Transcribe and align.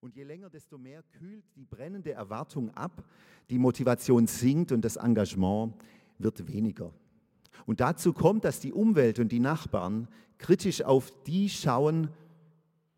Und 0.00 0.14
je 0.14 0.24
länger, 0.24 0.50
desto 0.50 0.78
mehr 0.78 1.02
kühlt 1.02 1.44
die 1.56 1.64
brennende 1.64 2.12
Erwartung 2.12 2.70
ab, 2.70 3.04
die 3.50 3.58
Motivation 3.58 4.26
sinkt 4.26 4.72
und 4.72 4.84
das 4.84 4.96
Engagement 4.96 5.74
wird 6.18 6.46
weniger. 6.46 6.92
Und 7.64 7.80
dazu 7.80 8.12
kommt, 8.12 8.44
dass 8.44 8.60
die 8.60 8.72
Umwelt 8.72 9.18
und 9.18 9.32
die 9.32 9.40
Nachbarn 9.40 10.08
kritisch 10.38 10.82
auf 10.82 11.10
die 11.24 11.48
schauen, 11.48 12.10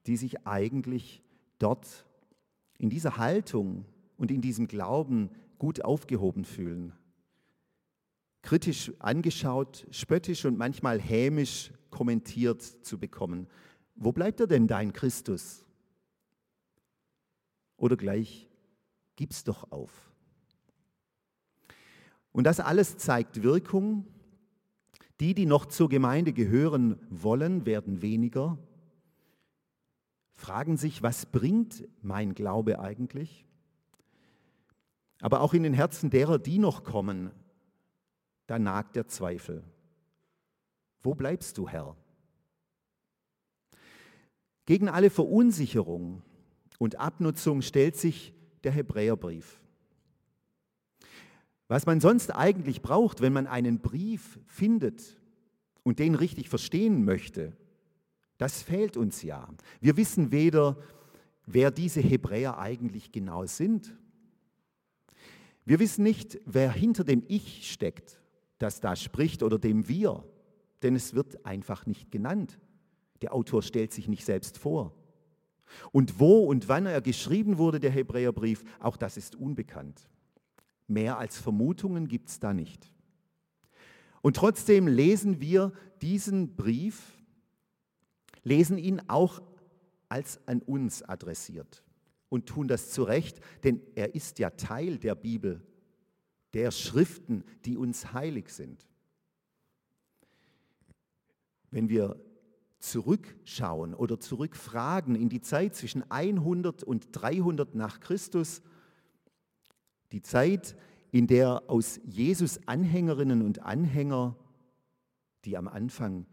die 0.06 0.16
sich 0.16 0.46
eigentlich 0.46 1.22
dort 1.58 2.06
in 2.78 2.90
dieser 2.90 3.16
Haltung 3.16 3.84
und 4.16 4.30
in 4.30 4.40
diesem 4.40 4.66
Glauben 4.66 5.30
gut 5.58 5.84
aufgehoben 5.84 6.44
fühlen. 6.44 6.92
Kritisch 8.42 8.92
angeschaut, 8.98 9.86
spöttisch 9.90 10.44
und 10.44 10.58
manchmal 10.58 11.00
hämisch 11.00 11.72
kommentiert 11.90 12.62
zu 12.62 12.98
bekommen. 12.98 13.46
Wo 13.94 14.12
bleibt 14.12 14.40
er 14.40 14.46
denn, 14.46 14.66
dein 14.66 14.92
Christus? 14.92 15.64
Oder 17.78 17.96
gleich, 17.96 18.48
gib's 19.16 19.44
doch 19.44 19.72
auf. 19.72 20.12
Und 22.32 22.44
das 22.44 22.60
alles 22.60 22.98
zeigt 22.98 23.42
Wirkung. 23.42 24.04
Die, 25.20 25.34
die 25.34 25.46
noch 25.46 25.66
zur 25.66 25.88
Gemeinde 25.88 26.32
gehören 26.32 27.00
wollen, 27.10 27.66
werden 27.66 28.02
weniger, 28.02 28.56
fragen 30.34 30.76
sich, 30.76 31.02
was 31.02 31.26
bringt 31.26 31.88
mein 32.02 32.34
Glaube 32.34 32.78
eigentlich? 32.78 33.44
Aber 35.20 35.40
auch 35.40 35.54
in 35.54 35.64
den 35.64 35.74
Herzen 35.74 36.10
derer, 36.10 36.38
die 36.38 36.60
noch 36.60 36.84
kommen, 36.84 37.32
da 38.46 38.60
nagt 38.60 38.94
der 38.94 39.08
Zweifel. 39.08 39.64
Wo 41.02 41.16
bleibst 41.16 41.58
du, 41.58 41.68
Herr? 41.68 41.96
Gegen 44.64 44.88
alle 44.88 45.10
Verunsicherung 45.10 46.22
und 46.78 46.96
Abnutzung 46.96 47.62
stellt 47.62 47.96
sich 47.96 48.32
der 48.64 48.72
Hebräerbrief. 48.72 49.60
Was 51.68 51.84
man 51.84 52.00
sonst 52.00 52.34
eigentlich 52.34 52.80
braucht, 52.80 53.20
wenn 53.20 53.32
man 53.32 53.46
einen 53.46 53.80
Brief 53.80 54.38
findet 54.46 55.20
und 55.82 55.98
den 55.98 56.14
richtig 56.14 56.48
verstehen 56.48 57.04
möchte, 57.04 57.56
das 58.38 58.62
fehlt 58.62 58.96
uns 58.96 59.22
ja. 59.22 59.48
Wir 59.80 59.96
wissen 59.96 60.32
weder, 60.32 60.78
wer 61.44 61.70
diese 61.70 62.00
Hebräer 62.00 62.58
eigentlich 62.58 63.12
genau 63.12 63.44
sind. 63.46 63.94
Wir 65.64 65.80
wissen 65.80 66.04
nicht, 66.04 66.40
wer 66.46 66.72
hinter 66.72 67.04
dem 67.04 67.22
Ich 67.28 67.70
steckt, 67.70 68.22
das 68.58 68.80
da 68.80 68.96
spricht, 68.96 69.42
oder 69.42 69.58
dem 69.58 69.88
Wir, 69.88 70.24
denn 70.82 70.94
es 70.94 71.14
wird 71.14 71.44
einfach 71.44 71.84
nicht 71.84 72.10
genannt. 72.10 72.58
Der 73.20 73.34
Autor 73.34 73.62
stellt 73.62 73.92
sich 73.92 74.08
nicht 74.08 74.24
selbst 74.24 74.56
vor. 74.56 74.94
Und 75.92 76.18
wo 76.18 76.44
und 76.44 76.68
wann 76.68 76.86
er 76.86 77.00
geschrieben 77.00 77.58
wurde, 77.58 77.80
der 77.80 77.90
Hebräerbrief, 77.90 78.64
auch 78.80 78.96
das 78.96 79.16
ist 79.16 79.36
unbekannt. 79.36 80.08
Mehr 80.86 81.18
als 81.18 81.38
Vermutungen 81.38 82.08
gibt 82.08 82.28
es 82.28 82.40
da 82.40 82.54
nicht. 82.54 82.92
Und 84.22 84.36
trotzdem 84.36 84.86
lesen 84.86 85.40
wir 85.40 85.72
diesen 86.00 86.56
Brief 86.56 87.18
lesen 88.48 88.78
ihn 88.78 89.00
auch 89.08 89.42
als 90.08 90.40
an 90.48 90.62
uns 90.62 91.02
adressiert 91.02 91.84
und 92.28 92.46
tun 92.46 92.66
das 92.66 92.90
zu 92.90 93.02
Recht, 93.02 93.40
denn 93.62 93.80
er 93.94 94.14
ist 94.14 94.38
ja 94.38 94.50
Teil 94.50 94.98
der 94.98 95.14
Bibel, 95.14 95.62
der 96.54 96.70
Schriften, 96.70 97.44
die 97.64 97.76
uns 97.76 98.12
heilig 98.12 98.48
sind. 98.48 98.86
Wenn 101.70 101.90
wir 101.90 102.18
zurückschauen 102.78 103.94
oder 103.94 104.20
zurückfragen 104.20 105.14
in 105.14 105.28
die 105.28 105.40
Zeit 105.40 105.74
zwischen 105.74 106.08
100 106.10 106.82
und 106.82 107.08
300 107.12 107.74
nach 107.74 108.00
Christus, 108.00 108.62
die 110.12 110.22
Zeit, 110.22 110.76
in 111.10 111.26
der 111.26 111.64
aus 111.68 112.00
Jesus 112.04 112.60
Anhängerinnen 112.66 113.42
und 113.42 113.62
Anhänger, 113.62 114.36
die 115.44 115.56
am 115.56 115.68
Anfang 115.68 116.26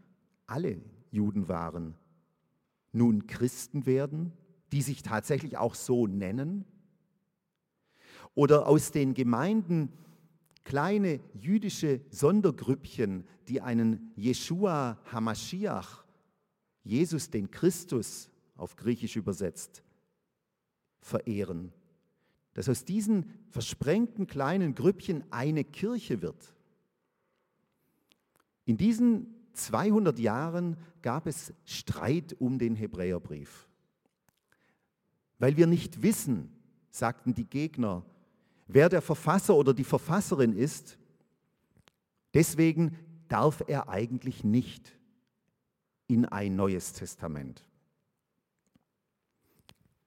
alle 0.46 0.80
Juden 1.10 1.48
waren, 1.48 1.94
nun 2.92 3.26
Christen 3.26 3.86
werden, 3.86 4.32
die 4.72 4.82
sich 4.82 5.02
tatsächlich 5.02 5.56
auch 5.58 5.74
so 5.74 6.06
nennen? 6.06 6.64
Oder 8.34 8.66
aus 8.66 8.90
den 8.90 9.14
Gemeinden 9.14 9.92
kleine 10.64 11.20
jüdische 11.34 12.00
Sondergrüppchen, 12.10 13.24
die 13.48 13.60
einen 13.60 14.12
Jeshua 14.16 14.98
Hamashiach, 15.10 16.05
Jesus 16.86 17.30
den 17.30 17.50
Christus 17.50 18.30
auf 18.56 18.76
Griechisch 18.76 19.16
übersetzt, 19.16 19.82
verehren. 21.00 21.72
Dass 22.54 22.68
aus 22.68 22.84
diesen 22.84 23.30
versprengten 23.50 24.26
kleinen 24.26 24.74
Grüppchen 24.74 25.24
eine 25.30 25.64
Kirche 25.64 26.22
wird. 26.22 26.54
In 28.64 28.76
diesen 28.76 29.34
200 29.52 30.18
Jahren 30.18 30.76
gab 31.02 31.26
es 31.26 31.52
Streit 31.64 32.36
um 32.38 32.58
den 32.58 32.76
Hebräerbrief. 32.76 33.68
Weil 35.38 35.56
wir 35.56 35.66
nicht 35.66 36.02
wissen, 36.02 36.50
sagten 36.90 37.34
die 37.34 37.44
Gegner, 37.44 38.04
wer 38.68 38.88
der 38.88 39.02
Verfasser 39.02 39.54
oder 39.54 39.74
die 39.74 39.84
Verfasserin 39.84 40.52
ist, 40.52 40.98
deswegen 42.32 42.96
darf 43.28 43.62
er 43.66 43.88
eigentlich 43.88 44.44
nicht 44.44 44.95
in 46.08 46.24
ein 46.24 46.56
neues 46.56 46.92
Testament. 46.92 47.64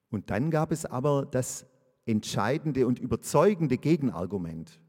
Und 0.09 0.29
dann 0.29 0.51
gab 0.51 0.71
es 0.71 0.85
aber 0.85 1.25
das 1.25 1.65
entscheidende 2.05 2.87
und 2.87 2.99
überzeugende 2.99 3.77
Gegenargument. 3.77 4.79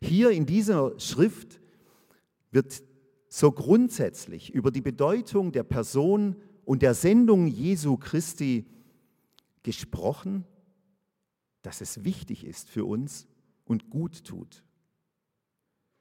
Hier 0.00 0.30
in 0.30 0.46
dieser 0.46 0.98
Schrift 0.98 1.60
wird 2.50 2.82
so 3.28 3.52
grundsätzlich 3.52 4.52
über 4.52 4.70
die 4.70 4.80
Bedeutung 4.80 5.52
der 5.52 5.64
Person 5.64 6.36
und 6.64 6.82
der 6.82 6.94
Sendung 6.94 7.46
Jesu 7.46 7.96
Christi 7.96 8.66
gesprochen, 9.62 10.44
dass 11.62 11.80
es 11.80 12.04
wichtig 12.04 12.44
ist 12.44 12.68
für 12.68 12.84
uns 12.84 13.26
und 13.64 13.90
gut 13.90 14.24
tut. 14.24 14.62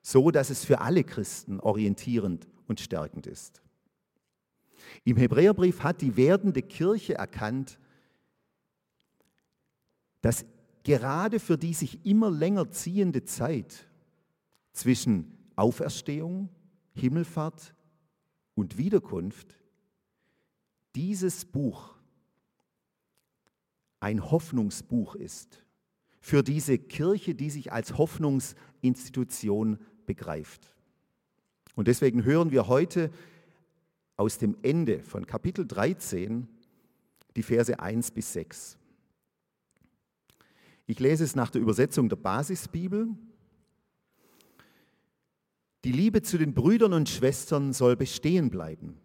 So 0.01 0.31
dass 0.31 0.49
es 0.49 0.65
für 0.65 0.81
alle 0.81 1.03
Christen 1.03 1.59
orientierend 1.59 2.47
und 2.67 2.79
stärkend 2.79 3.25
ist. 3.25 3.61
Im 5.03 5.17
Hebräerbrief 5.17 5.81
hat 5.81 6.01
die 6.01 6.15
werdende 6.15 6.61
Kirche 6.61 7.15
erkannt, 7.15 7.79
dass 10.21 10.45
gerade 10.83 11.39
für 11.39 11.57
die 11.57 11.73
sich 11.73 12.05
immer 12.05 12.29
länger 12.29 12.71
ziehende 12.71 13.23
Zeit 13.23 13.87
zwischen 14.71 15.37
Auferstehung 15.55 16.49
Himmelfahrt 16.93 17.73
und 18.55 18.77
Wiederkunft, 18.77 19.57
dieses 20.95 21.45
Buch 21.45 21.95
ein 23.99 24.29
Hoffnungsbuch 24.31 25.15
ist 25.15 25.63
für 26.19 26.43
diese 26.43 26.77
Kirche, 26.77 27.35
die 27.35 27.49
sich 27.49 27.71
als 27.71 27.97
Hoffnungsinstitution 27.97 29.79
begreift. 30.05 30.73
Und 31.75 31.87
deswegen 31.87 32.23
hören 32.23 32.51
wir 32.51 32.67
heute 32.67 33.11
aus 34.23 34.37
dem 34.37 34.55
Ende 34.61 35.03
von 35.03 35.25
Kapitel 35.25 35.67
13 35.67 36.47
die 37.35 37.43
Verse 37.43 37.77
1 37.77 38.11
bis 38.11 38.31
6. 38.31 38.77
Ich 40.85 40.97
lese 41.01 41.25
es 41.25 41.35
nach 41.35 41.49
der 41.49 41.61
Übersetzung 41.61 42.07
der 42.07 42.15
Basisbibel 42.15 43.09
die 45.83 45.91
Liebe 45.91 46.21
zu 46.21 46.37
den 46.37 46.53
Brüdern 46.53 46.93
und 46.93 47.09
Schwestern 47.09 47.73
soll 47.73 47.97
bestehen 47.97 48.49
bleiben. 48.49 48.97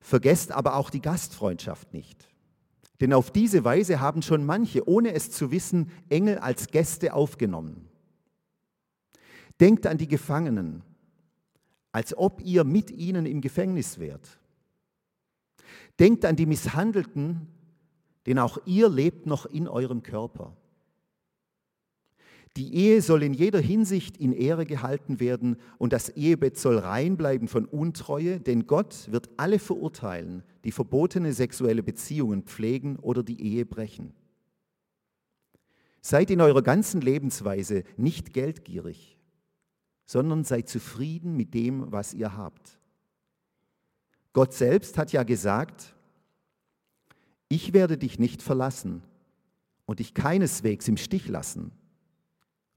Vergesst 0.00 0.52
aber 0.52 0.76
auch 0.76 0.90
die 0.90 1.00
Gastfreundschaft 1.00 1.94
nicht. 1.94 2.28
Denn 3.00 3.14
auf 3.14 3.30
diese 3.30 3.64
Weise 3.64 4.00
haben 4.00 4.20
schon 4.20 4.44
manche, 4.44 4.86
ohne 4.86 5.14
es 5.14 5.30
zu 5.30 5.50
wissen, 5.50 5.90
Engel 6.10 6.36
als 6.36 6.66
Gäste 6.66 7.14
aufgenommen. 7.14 7.88
Denkt 9.58 9.86
an 9.86 9.96
die 9.96 10.08
Gefangenen, 10.08 10.82
als 11.92 12.16
ob 12.16 12.40
ihr 12.42 12.64
mit 12.64 12.90
ihnen 12.90 13.26
im 13.26 13.40
Gefängnis 13.40 13.98
wärt. 13.98 14.38
Denkt 15.98 16.24
an 16.24 16.36
die 16.36 16.46
Misshandelten, 16.46 17.48
denn 18.26 18.38
auch 18.38 18.58
ihr 18.66 18.88
lebt 18.88 19.26
noch 19.26 19.46
in 19.46 19.68
eurem 19.68 20.02
Körper. 20.02 20.56
Die 22.56 22.74
Ehe 22.74 23.00
soll 23.00 23.22
in 23.22 23.32
jeder 23.32 23.60
Hinsicht 23.60 24.16
in 24.16 24.32
Ehre 24.32 24.66
gehalten 24.66 25.20
werden 25.20 25.56
und 25.78 25.92
das 25.92 26.08
Ehebett 26.08 26.58
soll 26.58 26.78
rein 26.78 27.16
bleiben 27.16 27.46
von 27.46 27.64
Untreue, 27.64 28.40
denn 28.40 28.66
Gott 28.66 29.10
wird 29.12 29.30
alle 29.36 29.60
verurteilen, 29.60 30.42
die 30.64 30.72
verbotene 30.72 31.32
sexuelle 31.32 31.84
Beziehungen 31.84 32.42
pflegen 32.42 32.96
oder 32.96 33.22
die 33.22 33.40
Ehe 33.40 33.66
brechen. 33.66 34.14
Seid 36.00 36.30
in 36.30 36.40
eurer 36.40 36.62
ganzen 36.62 37.00
Lebensweise 37.00 37.84
nicht 37.96 38.32
geldgierig, 38.32 39.19
sondern 40.10 40.42
seid 40.42 40.68
zufrieden 40.68 41.36
mit 41.36 41.54
dem, 41.54 41.92
was 41.92 42.14
ihr 42.14 42.36
habt. 42.36 42.80
Gott 44.32 44.52
selbst 44.52 44.98
hat 44.98 45.12
ja 45.12 45.22
gesagt, 45.22 45.94
ich 47.48 47.72
werde 47.72 47.96
dich 47.96 48.18
nicht 48.18 48.42
verlassen 48.42 49.04
und 49.86 50.00
dich 50.00 50.12
keineswegs 50.12 50.88
im 50.88 50.96
Stich 50.96 51.28
lassen. 51.28 51.70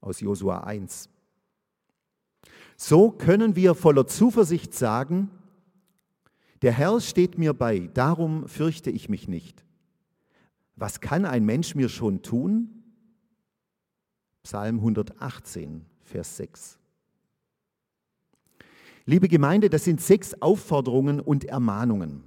Aus 0.00 0.20
Josua 0.20 0.60
1. 0.60 1.08
So 2.76 3.10
können 3.10 3.56
wir 3.56 3.74
voller 3.74 4.06
Zuversicht 4.06 4.72
sagen, 4.72 5.28
der 6.62 6.70
Herr 6.70 7.00
steht 7.00 7.36
mir 7.36 7.52
bei, 7.52 7.90
darum 7.94 8.46
fürchte 8.46 8.92
ich 8.92 9.08
mich 9.08 9.26
nicht. 9.26 9.64
Was 10.76 11.00
kann 11.00 11.24
ein 11.24 11.44
Mensch 11.44 11.74
mir 11.74 11.88
schon 11.88 12.22
tun? 12.22 12.84
Psalm 14.44 14.76
118, 14.76 15.84
Vers 16.04 16.36
6. 16.36 16.78
Liebe 19.06 19.28
Gemeinde, 19.28 19.68
das 19.68 19.84
sind 19.84 20.00
sechs 20.00 20.34
Aufforderungen 20.40 21.20
und 21.20 21.44
Ermahnungen. 21.44 22.24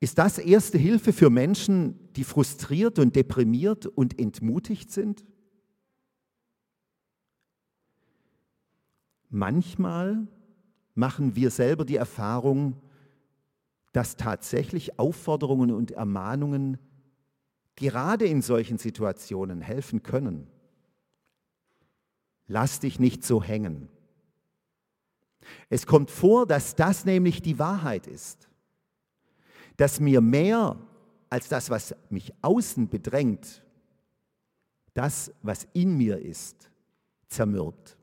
Ist 0.00 0.18
das 0.18 0.38
erste 0.38 0.78
Hilfe 0.78 1.12
für 1.12 1.30
Menschen, 1.30 2.12
die 2.14 2.24
frustriert 2.24 2.98
und 2.98 3.16
deprimiert 3.16 3.86
und 3.86 4.18
entmutigt 4.18 4.90
sind? 4.90 5.24
Manchmal 9.28 10.26
machen 10.94 11.36
wir 11.36 11.50
selber 11.50 11.84
die 11.84 11.96
Erfahrung, 11.96 12.76
dass 13.92 14.16
tatsächlich 14.16 14.98
Aufforderungen 14.98 15.70
und 15.70 15.90
Ermahnungen 15.92 16.78
gerade 17.76 18.26
in 18.26 18.42
solchen 18.42 18.78
Situationen 18.78 19.60
helfen 19.60 20.02
können. 20.02 20.46
Lass 22.46 22.80
dich 22.80 22.98
nicht 22.98 23.24
so 23.24 23.42
hängen. 23.42 23.88
Es 25.68 25.86
kommt 25.86 26.10
vor, 26.10 26.46
dass 26.46 26.74
das 26.74 27.04
nämlich 27.04 27.42
die 27.42 27.58
Wahrheit 27.58 28.06
ist, 28.06 28.48
dass 29.76 30.00
mir 30.00 30.20
mehr 30.20 30.78
als 31.30 31.48
das, 31.48 31.70
was 31.70 31.94
mich 32.10 32.32
außen 32.42 32.88
bedrängt, 32.88 33.62
das, 34.94 35.32
was 35.42 35.66
in 35.72 35.96
mir 35.96 36.18
ist, 36.18 36.70
zermürbt. 37.28 37.96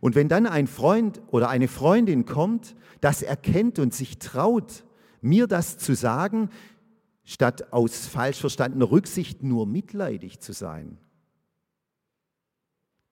Und 0.00 0.14
wenn 0.14 0.28
dann 0.28 0.46
ein 0.46 0.66
Freund 0.66 1.20
oder 1.28 1.48
eine 1.48 1.68
Freundin 1.68 2.24
kommt, 2.24 2.76
das 3.00 3.22
erkennt 3.22 3.78
und 3.78 3.94
sich 3.94 4.18
traut, 4.18 4.84
mir 5.20 5.46
das 5.46 5.78
zu 5.78 5.94
sagen, 5.94 6.50
statt 7.24 7.72
aus 7.72 8.06
falsch 8.06 8.40
verstandener 8.40 8.90
Rücksicht 8.90 9.42
nur 9.42 9.66
mitleidig 9.66 10.40
zu 10.40 10.52
sein, 10.52 10.98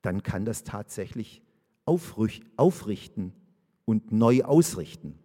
dann 0.02 0.22
kann 0.22 0.44
das 0.44 0.62
tatsächlich 0.62 1.42
aufrichten 1.88 3.32
und 3.84 4.12
neu 4.12 4.42
ausrichten. 4.44 5.18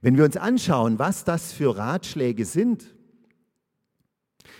Wenn 0.00 0.16
wir 0.16 0.24
uns 0.24 0.36
anschauen, 0.36 0.98
was 0.98 1.24
das 1.24 1.52
für 1.52 1.76
Ratschläge 1.76 2.44
sind, 2.44 2.94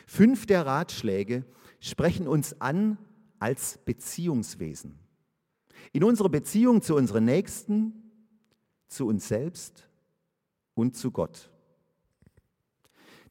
fünf 0.06 0.46
der 0.46 0.66
Ratschläge 0.66 1.44
sprechen 1.80 2.26
uns 2.26 2.60
an 2.60 2.98
als 3.38 3.78
Beziehungswesen. 3.84 4.98
In 5.92 6.02
unserer 6.02 6.28
Beziehung 6.28 6.82
zu 6.82 6.96
unseren 6.96 7.24
Nächsten, 7.24 7.92
zu 8.88 9.06
uns 9.06 9.28
selbst 9.28 9.88
und 10.74 10.96
zu 10.96 11.12
Gott. 11.12 11.50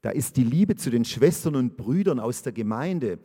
Da 0.01 0.11
ist 0.11 0.37
die 0.37 0.43
Liebe 0.43 0.75
zu 0.75 0.89
den 0.89 1.03
Schwestern 1.03 1.55
und 1.55 1.75
Brüdern 1.75 2.19
aus 2.19 2.43
der 2.43 2.53
Gemeinde. 2.53 3.19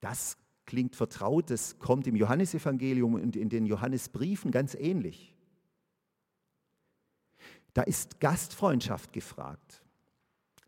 Das 0.00 0.38
klingt 0.66 0.96
vertraut, 0.96 1.50
das 1.50 1.78
kommt 1.78 2.06
im 2.06 2.16
Johannesevangelium 2.16 3.14
und 3.14 3.36
in 3.36 3.48
den 3.48 3.66
Johannesbriefen 3.66 4.50
ganz 4.50 4.74
ähnlich. 4.74 5.34
Da 7.72 7.82
ist 7.82 8.20
Gastfreundschaft 8.20 9.12
gefragt. 9.12 9.82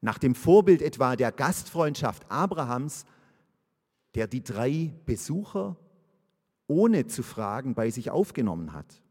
Nach 0.00 0.18
dem 0.18 0.34
Vorbild 0.34 0.82
etwa 0.82 1.16
der 1.16 1.32
Gastfreundschaft 1.32 2.30
Abrahams 2.30 3.06
der 4.16 4.26
die 4.26 4.42
drei 4.42 4.94
Besucher 5.04 5.76
ohne 6.66 7.06
zu 7.06 7.22
fragen 7.22 7.74
bei 7.74 7.90
sich 7.90 8.10
aufgenommen 8.10 8.72
hat. 8.72 9.02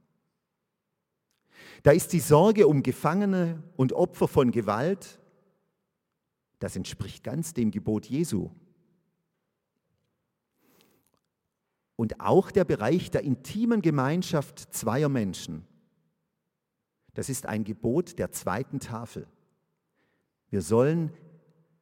Da 1.84 1.92
ist 1.92 2.12
die 2.12 2.20
Sorge 2.20 2.68
um 2.68 2.82
Gefangene 2.82 3.62
und 3.78 3.94
Opfer 3.94 4.28
von 4.28 4.50
Gewalt, 4.52 5.20
das 6.58 6.76
entspricht 6.76 7.24
ganz 7.24 7.54
dem 7.54 7.70
Gebot 7.70 8.08
Jesu. 8.08 8.50
Und 11.96 12.20
auch 12.20 12.52
der 12.52 12.66
Bereich 12.66 13.12
der 13.12 13.24
intimen 13.24 13.82
Gemeinschaft 13.82 14.74
zweier 14.74 15.10
Menschen. 15.10 15.66
Das 17.14 17.30
ist 17.30 17.46
ein 17.46 17.64
Gebot 17.64 18.20
der 18.20 18.32
zweiten 18.32 18.80
Tafel. 18.80 19.28
Wir 20.50 20.62
sollen 20.62 21.12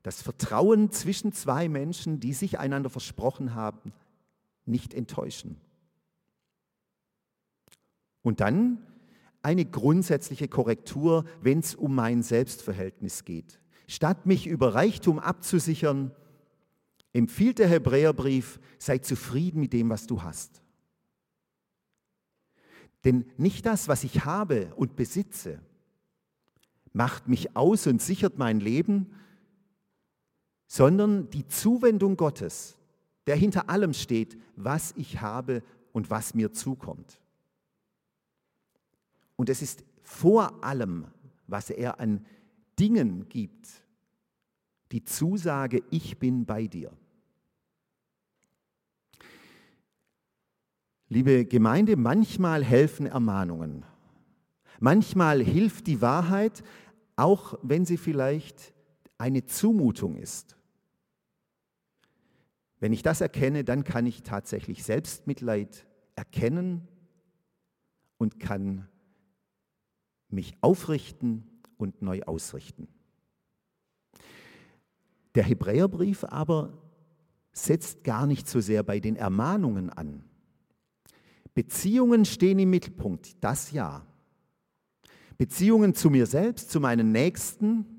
das 0.04 0.21
Vertrauen 0.21 0.92
zwischen 0.92 1.31
zwei 1.31 1.69
Menschen, 1.69 2.19
die 2.19 2.33
sich 2.33 2.60
einander 2.60 2.89
versprochen 2.89 3.56
haben, 3.56 3.94
nicht 4.65 4.94
enttäuschen. 4.94 5.60
Und 8.21 8.39
dann 8.39 8.86
eine 9.42 9.66
grundsätzliche 9.66 10.48
Korrektur, 10.48 11.25
wenn 11.42 11.59
es 11.59 11.75
um 11.75 11.95
mein 11.95 12.24
Selbstverhältnis 12.24 13.25
geht. 13.25 13.59
Statt 13.88 14.25
mich 14.25 14.48
über 14.48 14.75
Reichtum 14.75 15.19
abzusichern, 15.19 16.12
empfiehlt 17.13 17.60
der 17.60 17.68
Hebräerbrief, 17.68 18.60
sei 18.80 18.98
zufrieden 18.98 19.62
mit 19.62 19.71
dem, 19.71 19.89
was 19.89 20.07
du 20.07 20.24
hast. 20.24 20.62
Denn 23.06 23.25
nicht 23.38 23.65
das, 23.65 23.88
was 23.88 24.04
ich 24.04 24.25
habe 24.25 24.74
und 24.75 24.95
besitze, 24.95 25.60
macht 26.92 27.27
mich 27.27 27.56
aus 27.56 27.88
und 27.88 28.01
sichert 28.01 28.38
mein 28.38 28.60
Leben, 28.60 29.13
sondern 30.68 31.30
die 31.30 31.48
Zuwendung 31.48 32.18
Gottes, 32.18 32.77
der 33.27 33.36
hinter 33.36 33.69
allem 33.69 33.94
steht, 33.94 34.38
was 34.56 34.94
ich 34.98 35.21
habe 35.21 35.63
und 35.92 36.09
was 36.09 36.33
mir 36.33 36.51
zukommt. 36.51 37.19
Und 39.36 39.50
es 39.50 39.62
ist 39.62 39.83
vor 40.01 40.63
allem, 40.63 41.07
was 41.48 41.69
er 41.69 42.00
an 42.00 42.25
Dingen 42.80 43.27
gibt, 43.30 43.68
die 44.92 45.04
Zusage, 45.04 45.83
ich 45.89 46.19
bin 46.19 46.45
bei 46.45 46.68
dir. 46.68 46.92
Liebe 51.13 51.45
Gemeinde, 51.45 51.95
manchmal 51.95 52.63
helfen 52.63 53.06
Ermahnungen. 53.06 53.86
Manchmal 54.80 55.44
hilft 55.44 55.86
die 55.86 56.01
Wahrheit, 56.01 56.63
auch 57.15 57.60
wenn 57.62 57.86
sie 57.86 57.98
vielleicht 57.98 58.73
eine 59.19 59.45
Zumutung 59.45 60.16
ist. 60.16 60.57
Wenn 62.80 62.94
ich 62.94 63.04
das 63.04 63.21
erkenne, 63.21 63.64
dann 63.64 63.83
kann 63.83 64.07
ich 64.07 64.23
tatsächlich 64.23 64.83
Selbstmitleid 64.83 65.85
erkennen 66.16 66.88
und 68.18 68.40
kann 68.40 68.88
mich 70.30 70.56
aufrichten 70.61 71.47
und 71.78 72.02
neu 72.02 72.23
ausrichten. 72.23 72.88
Der 75.35 75.44
Hebräerbrief 75.44 76.23
aber 76.23 76.73
setzt 77.52 78.04
gar 78.04 78.26
nicht 78.26 78.47
so 78.49 78.59
sehr 78.61 78.81
bei 78.81 78.99
den 78.99 79.16
Ermahnungen 79.16 79.92
an. 79.92 80.23
Beziehungen 81.54 82.26
stehen 82.26 82.60
im 82.60 82.69
Mittelpunkt, 82.69 83.44
das 83.44 83.72
ja. 83.72 84.06
Beziehungen 85.38 85.94
zu 85.94 86.10
mir 86.10 86.26
selbst, 86.26 86.72
zu 86.72 86.80
meinen 86.80 87.12
Nächsten, 87.12 87.94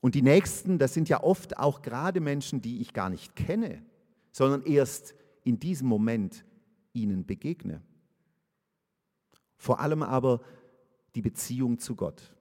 und 0.00 0.14
die 0.14 0.22
Nächsten, 0.22 0.78
das 0.78 0.94
sind 0.94 1.08
ja 1.08 1.22
oft 1.22 1.58
auch 1.58 1.82
gerade 1.82 2.20
Menschen, 2.20 2.60
die 2.60 2.80
ich 2.80 2.92
gar 2.92 3.10
nicht 3.10 3.34
kenne, 3.34 3.84
sondern 4.32 4.62
erst 4.62 5.14
in 5.44 5.58
diesem 5.58 5.88
Moment 5.88 6.44
ihnen 6.92 7.26
begegne. 7.26 7.82
Vor 9.56 9.80
allem 9.80 10.02
aber 10.02 10.40
die 11.14 11.22
Beziehung 11.22 11.78
zu 11.78 11.96
Gott. 11.96 12.34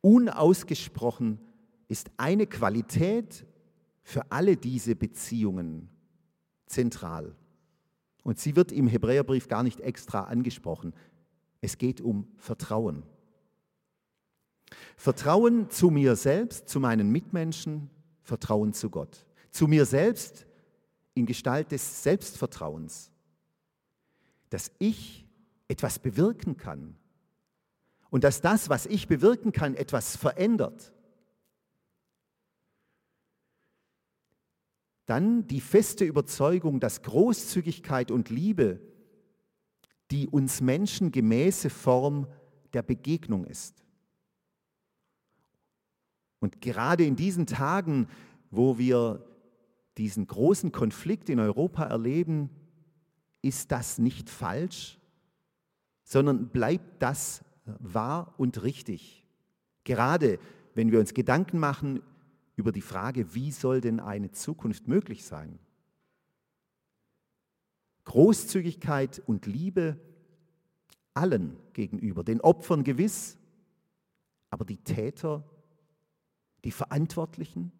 Unausgesprochen 0.00 1.40
ist 1.88 2.10
eine 2.16 2.46
Qualität 2.46 3.44
für 4.04 4.30
alle 4.30 4.56
diese 4.56 4.94
Beziehungen 4.94 5.88
zentral. 6.66 7.34
Und 8.26 8.40
sie 8.40 8.56
wird 8.56 8.72
im 8.72 8.88
Hebräerbrief 8.88 9.46
gar 9.46 9.62
nicht 9.62 9.78
extra 9.78 10.24
angesprochen. 10.24 10.92
Es 11.60 11.78
geht 11.78 12.00
um 12.00 12.26
Vertrauen. 12.38 13.04
Vertrauen 14.96 15.70
zu 15.70 15.90
mir 15.90 16.16
selbst, 16.16 16.68
zu 16.68 16.80
meinen 16.80 17.12
Mitmenschen, 17.12 17.88
Vertrauen 18.24 18.72
zu 18.72 18.90
Gott. 18.90 19.24
Zu 19.52 19.68
mir 19.68 19.84
selbst 19.84 20.44
in 21.14 21.24
Gestalt 21.24 21.70
des 21.70 22.02
Selbstvertrauens, 22.02 23.12
dass 24.50 24.72
ich 24.80 25.24
etwas 25.68 26.00
bewirken 26.00 26.56
kann 26.56 26.96
und 28.10 28.24
dass 28.24 28.40
das, 28.40 28.68
was 28.68 28.86
ich 28.86 29.06
bewirken 29.06 29.52
kann, 29.52 29.76
etwas 29.76 30.16
verändert. 30.16 30.92
Dann 35.06 35.46
die 35.46 35.60
feste 35.60 36.04
Überzeugung, 36.04 36.80
dass 36.80 37.02
Großzügigkeit 37.02 38.10
und 38.10 38.28
Liebe 38.28 38.80
die 40.10 40.28
uns 40.28 40.60
Menschen 40.60 41.10
gemäße 41.10 41.70
Form 41.70 42.26
der 42.72 42.82
Begegnung 42.82 43.44
ist. 43.44 43.82
Und 46.38 46.60
gerade 46.60 47.04
in 47.04 47.16
diesen 47.16 47.46
Tagen, 47.46 48.08
wo 48.50 48.78
wir 48.78 49.24
diesen 49.98 50.26
großen 50.26 50.72
Konflikt 50.72 51.28
in 51.28 51.40
Europa 51.40 51.84
erleben, 51.84 52.50
ist 53.42 53.72
das 53.72 53.98
nicht 53.98 54.28
falsch, 54.28 54.98
sondern 56.04 56.48
bleibt 56.48 57.02
das 57.02 57.42
wahr 57.64 58.34
und 58.36 58.62
richtig. 58.62 59.26
Gerade 59.84 60.38
wenn 60.74 60.92
wir 60.92 61.00
uns 61.00 61.14
Gedanken 61.14 61.58
machen 61.58 62.02
über 62.56 62.72
die 62.72 62.82
Frage, 62.82 63.34
wie 63.34 63.52
soll 63.52 63.80
denn 63.80 64.00
eine 64.00 64.32
Zukunft 64.32 64.88
möglich 64.88 65.24
sein? 65.24 65.58
Großzügigkeit 68.04 69.22
und 69.26 69.46
Liebe 69.46 70.00
allen 71.14 71.56
gegenüber, 71.72 72.24
den 72.24 72.40
Opfern 72.40 72.84
gewiss, 72.84 73.38
aber 74.50 74.64
die 74.64 74.78
Täter, 74.78 75.44
die 76.64 76.72
Verantwortlichen, 76.72 77.72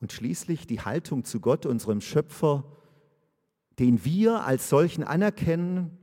und 0.00 0.12
schließlich 0.12 0.66
die 0.66 0.80
Haltung 0.80 1.24
zu 1.24 1.40
Gott, 1.40 1.66
unserem 1.66 2.00
Schöpfer, 2.00 2.64
den 3.78 4.04
wir 4.04 4.44
als 4.44 4.68
solchen 4.68 5.04
anerkennen. 5.04 5.98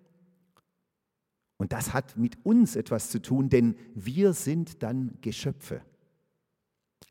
Und 1.58 1.72
das 1.72 1.94
hat 1.94 2.18
mit 2.18 2.38
uns 2.46 2.76
etwas 2.76 3.10
zu 3.10 3.22
tun, 3.22 3.50
denn 3.50 3.76
wir 3.94 4.34
sind 4.34 4.84
dann 4.84 5.18
Geschöpfe. 5.22 5.82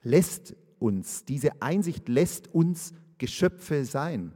Lässt 0.03 0.55
uns, 0.79 1.25
diese 1.25 1.63
Einsicht 1.63 2.09
lässt 2.09 2.53
uns 2.53 2.93
Geschöpfe 3.19 3.85
sein. 3.85 4.33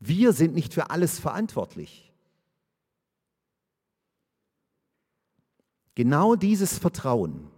Wir 0.00 0.32
sind 0.32 0.54
nicht 0.54 0.74
für 0.74 0.90
alles 0.90 1.18
verantwortlich. 1.18 2.12
Genau 5.94 6.36
dieses 6.36 6.78
Vertrauen 6.78 7.50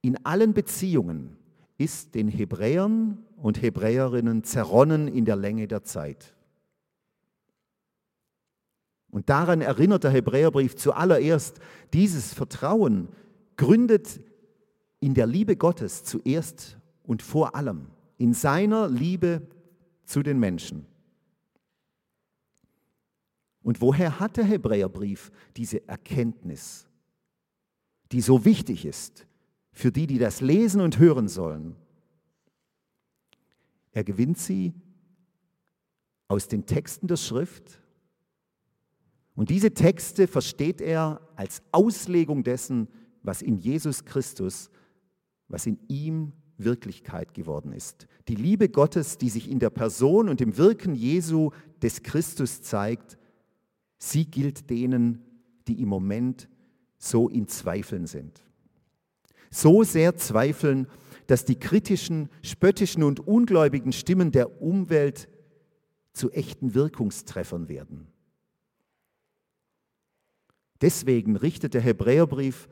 in 0.00 0.24
allen 0.24 0.54
Beziehungen 0.54 1.36
ist 1.76 2.14
den 2.14 2.28
Hebräern 2.28 3.24
und 3.36 3.60
Hebräerinnen 3.60 4.44
zerronnen 4.44 5.08
in 5.08 5.24
der 5.24 5.36
Länge 5.36 5.68
der 5.68 5.84
Zeit. 5.84 6.34
Und 9.10 9.30
daran 9.30 9.60
erinnert 9.60 10.04
der 10.04 10.10
Hebräerbrief 10.10 10.76
zuallererst, 10.76 11.60
dieses 11.92 12.34
Vertrauen 12.34 13.08
gründet 13.56 14.20
in 15.00 15.14
der 15.14 15.26
Liebe 15.26 15.56
Gottes 15.56 16.04
zuerst 16.04 16.78
und 17.02 17.22
vor 17.22 17.54
allem, 17.54 17.86
in 18.18 18.34
seiner 18.34 18.88
Liebe 18.88 19.42
zu 20.04 20.22
den 20.22 20.38
Menschen. 20.38 20.86
Und 23.62 23.80
woher 23.80 24.18
hat 24.18 24.36
der 24.36 24.44
Hebräerbrief 24.44 25.30
diese 25.56 25.86
Erkenntnis, 25.88 26.88
die 28.12 28.20
so 28.20 28.44
wichtig 28.44 28.84
ist 28.84 29.26
für 29.72 29.92
die, 29.92 30.06
die 30.06 30.18
das 30.18 30.40
lesen 30.40 30.80
und 30.80 30.98
hören 30.98 31.28
sollen? 31.28 31.76
Er 33.92 34.04
gewinnt 34.04 34.38
sie 34.38 34.74
aus 36.28 36.48
den 36.48 36.66
Texten 36.66 37.08
der 37.08 37.16
Schrift. 37.16 37.80
Und 39.38 39.50
diese 39.50 39.72
Texte 39.72 40.26
versteht 40.26 40.80
er 40.80 41.20
als 41.36 41.62
Auslegung 41.70 42.42
dessen, 42.42 42.88
was 43.22 43.40
in 43.40 43.56
Jesus 43.56 44.04
Christus, 44.04 44.68
was 45.46 45.64
in 45.64 45.78
ihm 45.86 46.32
Wirklichkeit 46.56 47.34
geworden 47.34 47.70
ist. 47.70 48.08
Die 48.26 48.34
Liebe 48.34 48.68
Gottes, 48.68 49.16
die 49.16 49.28
sich 49.28 49.48
in 49.48 49.60
der 49.60 49.70
Person 49.70 50.28
und 50.28 50.40
im 50.40 50.56
Wirken 50.56 50.96
Jesu 50.96 51.50
des 51.80 52.02
Christus 52.02 52.62
zeigt, 52.62 53.16
sie 53.96 54.28
gilt 54.28 54.70
denen, 54.70 55.22
die 55.68 55.80
im 55.82 55.88
Moment 55.88 56.48
so 56.96 57.28
in 57.28 57.46
Zweifeln 57.46 58.08
sind. 58.08 58.42
So 59.52 59.84
sehr 59.84 60.16
zweifeln, 60.16 60.88
dass 61.28 61.44
die 61.44 61.60
kritischen, 61.60 62.28
spöttischen 62.42 63.04
und 63.04 63.20
ungläubigen 63.20 63.92
Stimmen 63.92 64.32
der 64.32 64.60
Umwelt 64.60 65.28
zu 66.12 66.32
echten 66.32 66.74
Wirkungstreffern 66.74 67.68
werden. 67.68 68.08
Deswegen 70.80 71.36
richtet 71.36 71.74
der 71.74 71.80
Hebräerbrief 71.80 72.68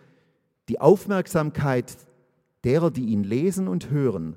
die 0.69 0.81
Aufmerksamkeit 0.81 1.97
derer, 2.65 2.91
die 2.91 3.07
ihn 3.07 3.25
lesen 3.25 3.69
und 3.69 3.91
hören, 3.91 4.37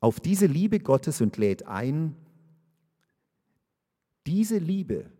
auf 0.00 0.20
diese 0.20 0.46
Liebe 0.46 0.78
Gottes 0.78 1.20
und 1.20 1.36
lädt 1.36 1.66
ein, 1.66 2.14
diese 4.26 4.58
Liebe 4.58 5.10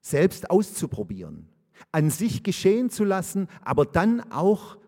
selbst 0.00 0.50
auszuprobieren, 0.50 1.48
an 1.92 2.10
sich 2.10 2.42
geschehen 2.42 2.88
zu 2.88 3.04
lassen, 3.04 3.48
aber 3.62 3.84
dann 3.84 4.20
auch 4.32 4.78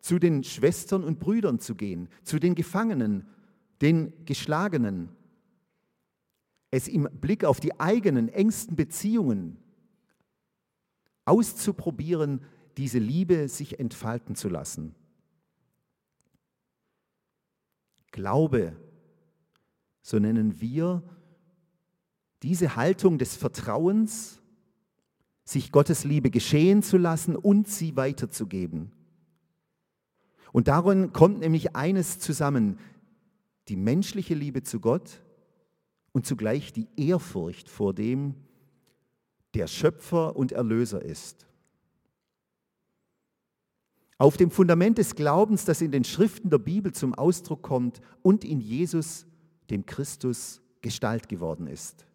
zu 0.00 0.18
den 0.18 0.44
Schwestern 0.44 1.04
und 1.04 1.18
Brüdern 1.18 1.58
zu 1.58 1.74
gehen, 1.74 2.08
zu 2.22 2.38
den 2.38 2.54
Gefangenen, 2.54 3.26
den 3.80 4.12
Geschlagenen, 4.24 5.08
es 6.70 6.88
im 6.88 7.08
Blick 7.20 7.44
auf 7.44 7.60
die 7.60 7.78
eigenen 7.80 8.28
engsten 8.28 8.76
Beziehungen 8.76 9.58
auszuprobieren, 11.26 12.40
diese 12.76 12.98
Liebe 12.98 13.48
sich 13.48 13.78
entfalten 13.78 14.34
zu 14.34 14.48
lassen. 14.48 14.94
Glaube, 18.12 18.76
so 20.02 20.18
nennen 20.18 20.60
wir 20.60 21.02
diese 22.42 22.76
Haltung 22.76 23.18
des 23.18 23.36
Vertrauens, 23.36 24.40
sich 25.44 25.72
Gottes 25.72 26.04
Liebe 26.04 26.30
geschehen 26.30 26.82
zu 26.82 26.96
lassen 26.96 27.36
und 27.36 27.68
sie 27.68 27.96
weiterzugeben. 27.96 28.92
Und 30.52 30.68
darin 30.68 31.12
kommt 31.12 31.40
nämlich 31.40 31.76
eines 31.76 32.18
zusammen, 32.18 32.78
die 33.68 33.76
menschliche 33.76 34.34
Liebe 34.34 34.62
zu 34.62 34.80
Gott 34.80 35.22
und 36.12 36.24
zugleich 36.24 36.72
die 36.72 36.88
Ehrfurcht 36.96 37.68
vor 37.68 37.92
dem, 37.92 38.34
der 39.56 39.68
Schöpfer 39.68 40.36
und 40.36 40.52
Erlöser 40.52 41.00
ist. 41.02 41.46
Auf 44.18 44.36
dem 44.36 44.50
Fundament 44.50 44.98
des 44.98 45.14
Glaubens, 45.14 45.64
das 45.64 45.80
in 45.80 45.90
den 45.90 46.04
Schriften 46.04 46.50
der 46.50 46.58
Bibel 46.58 46.92
zum 46.92 47.14
Ausdruck 47.14 47.62
kommt 47.62 48.02
und 48.22 48.44
in 48.44 48.60
Jesus, 48.60 49.26
dem 49.70 49.86
Christus, 49.86 50.60
Gestalt 50.82 51.28
geworden 51.30 51.66
ist. 51.66 52.06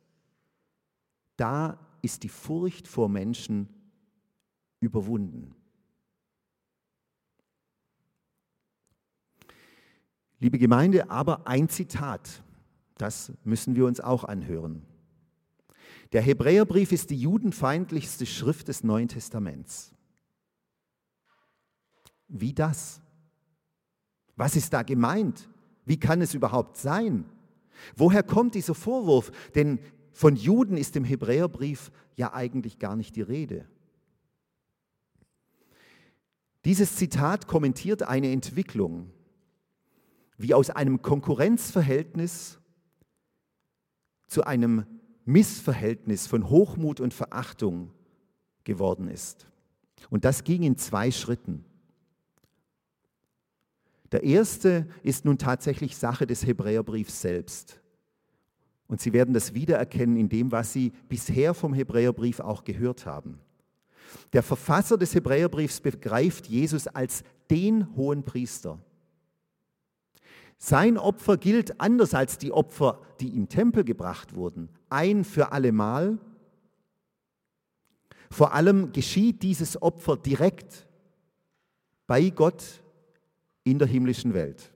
Da 1.36 1.80
ist 2.04 2.22
die 2.22 2.30
Furcht 2.30 2.88
vor 2.88 3.10
Menschen 3.10 3.68
überwunden. 4.80 5.56
Liebe 10.40 10.60
Gemeinde, 10.60 11.10
aber 11.10 11.48
ein 11.48 11.70
Zitat, 11.70 12.44
das 12.98 13.34
müssen 13.44 13.76
wir 13.76 13.86
uns 13.88 14.00
auch 14.00 14.24
anhören. 14.24 14.84
Der 16.12 16.22
Hebräerbrief 16.22 16.92
ist 16.92 17.10
die 17.10 17.20
judenfeindlichste 17.20 18.26
Schrift 18.26 18.68
des 18.68 18.84
Neuen 18.84 19.08
Testaments. 19.08 19.94
Wie 22.28 22.54
das? 22.54 23.02
Was 24.36 24.56
ist 24.56 24.74
da 24.74 24.84
gemeint? 24.84 25.50
Wie 25.86 26.00
kann 26.00 26.22
es 26.22 26.34
überhaupt 26.34 26.78
sein? 26.78 27.26
Woher 27.96 28.24
kommt 28.24 28.56
dieser 28.56 28.76
Vorwurf? 28.76 29.32
Denn 29.56 29.80
von 30.14 30.36
Juden 30.36 30.78
ist 30.78 30.96
im 30.96 31.06
Hebräerbrief 31.06 31.92
ja 32.16 32.34
eigentlich 32.34 32.80
gar 32.80 32.96
nicht 32.96 33.16
die 33.16 33.22
Rede. 33.22 33.68
Dieses 36.66 36.96
Zitat 36.96 37.48
kommentiert 37.48 38.04
eine 38.04 38.32
Entwicklung, 38.32 39.12
wie 40.38 40.54
aus 40.54 40.70
einem 40.70 41.02
Konkurrenzverhältnis 41.02 42.60
zu 44.28 44.44
einem 44.44 44.86
Missverhältnis 45.26 46.28
von 46.28 46.50
Hochmut 46.50 47.00
und 47.00 47.14
Verachtung 47.14 47.92
geworden 48.64 49.08
ist. 49.08 49.48
Und 50.10 50.26
das 50.26 50.44
ging 50.44 50.64
in 50.64 50.78
zwei 50.78 51.12
Schritten. 51.12 51.64
Der 54.12 54.24
erste 54.24 54.88
ist 55.04 55.26
nun 55.26 55.38
tatsächlich 55.38 55.96
Sache 55.96 56.28
des 56.28 56.46
Hebräerbriefs 56.46 57.22
selbst. 57.22 57.80
Und 58.88 59.00
Sie 59.00 59.14
werden 59.14 59.34
das 59.34 59.54
wiedererkennen 59.54 60.18
in 60.18 60.28
dem, 60.28 60.52
was 60.52 60.74
Sie 60.74 60.92
bisher 61.08 61.54
vom 61.54 61.74
Hebräerbrief 61.74 62.42
auch 62.42 62.66
gehört 62.66 63.06
haben. 63.06 63.40
Der 64.34 64.44
Verfasser 64.44 64.98
des 64.98 65.16
Hebräerbriefs 65.16 65.80
begreift 65.80 66.48
Jesus 66.48 66.88
als 66.88 67.24
den 67.50 67.96
hohen 67.96 68.24
Priester 68.24 68.80
sein 70.64 71.00
Opfer 71.00 71.38
gilt 71.38 71.82
anders 71.82 72.14
als 72.14 72.38
die 72.38 72.52
Opfer, 72.52 73.00
die 73.20 73.36
im 73.36 73.50
Tempel 73.50 73.84
gebracht 73.84 74.36
wurden, 74.36 74.70
ein 74.92 75.24
für 75.24 75.52
allemal. 75.52 76.20
Vor 78.30 78.54
allem 78.54 78.92
geschieht 78.92 79.42
dieses 79.42 79.82
Opfer 79.82 80.18
direkt 80.18 80.88
bei 82.06 82.30
Gott 82.30 82.64
in 83.64 83.80
der 83.80 83.88
himmlischen 83.88 84.36
Welt. 84.36 84.72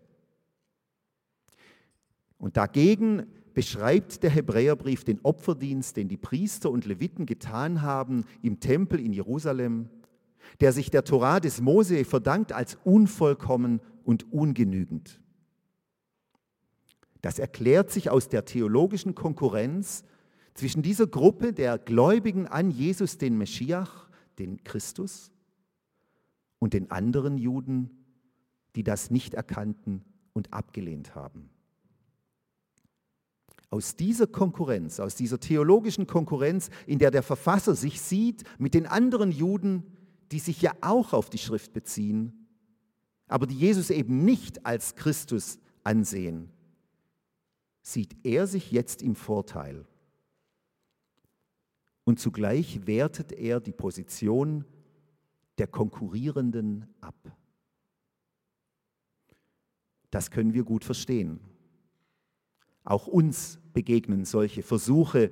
Und 2.40 2.58
dagegen 2.58 3.28
beschreibt 3.54 4.24
der 4.24 4.32
Hebräerbrief 4.32 5.04
den 5.04 5.20
Opferdienst, 5.22 5.98
den 5.98 6.08
die 6.08 6.18
Priester 6.18 6.72
und 6.72 6.86
Leviten 6.86 7.28
getan 7.28 7.84
haben 7.84 8.26
im 8.42 8.60
Tempel 8.60 9.00
in 9.00 9.14
Jerusalem, 9.14 9.90
der 10.62 10.74
sich 10.74 10.90
der 10.90 11.04
Torah 11.04 11.40
des 11.40 11.62
Mose 11.62 12.06
verdankt 12.06 12.54
als 12.54 12.76
unvollkommen 12.84 13.82
und 14.04 14.34
ungenügend. 14.34 15.22
Das 17.26 17.40
erklärt 17.40 17.90
sich 17.90 18.12
aus 18.12 18.30
der 18.30 18.46
theologischen 18.46 19.16
Konkurrenz 19.16 20.04
zwischen 20.54 20.84
dieser 20.84 21.08
Gruppe 21.08 21.54
der 21.54 21.80
Gläubigen 21.80 22.46
an 22.46 22.70
Jesus, 22.70 23.18
den 23.18 23.36
Meschiach, 23.36 24.08
den 24.38 24.64
Christus, 24.64 25.32
und 26.60 26.76
den 26.76 26.92
anderen 26.92 27.40
Juden, 27.40 27.90
die 28.76 28.84
das 28.84 29.10
nicht 29.10 29.34
erkannten 29.34 30.06
und 30.34 30.54
abgelehnt 30.54 31.16
haben. 31.16 31.50
Aus 33.72 33.96
dieser 33.96 34.28
Konkurrenz, 34.28 35.00
aus 35.00 35.16
dieser 35.16 35.40
theologischen 35.40 36.06
Konkurrenz, 36.06 36.70
in 36.86 37.00
der 37.00 37.10
der 37.10 37.24
Verfasser 37.24 37.74
sich 37.74 38.02
sieht 38.02 38.44
mit 38.60 38.76
den 38.76 38.86
anderen 38.86 39.32
Juden, 39.32 39.82
die 40.32 40.38
sich 40.38 40.62
ja 40.62 40.74
auch 40.82 41.12
auf 41.12 41.32
die 41.32 41.40
Schrift 41.40 41.74
beziehen, 41.74 42.46
aber 43.28 43.48
die 43.48 43.58
Jesus 43.58 43.90
eben 43.90 44.26
nicht 44.26 44.68
als 44.68 44.94
Christus 44.94 45.58
ansehen, 45.84 46.52
sieht 47.86 48.16
er 48.24 48.48
sich 48.48 48.72
jetzt 48.72 49.04
im 49.04 49.14
Vorteil. 49.16 49.86
Und 52.04 52.20
zugleich 52.20 52.88
wertet 52.88 53.32
er 53.32 53.60
die 53.60 53.72
Position 53.72 54.66
der 55.60 55.68
Konkurrierenden 55.68 56.88
ab. 57.00 57.16
Das 60.10 60.32
können 60.32 60.56
wir 60.56 60.64
gut 60.64 60.84
verstehen. 60.84 61.40
Auch 62.84 63.06
uns 63.06 63.60
begegnen 63.74 64.26
solche 64.26 64.64
Versuche, 64.64 65.32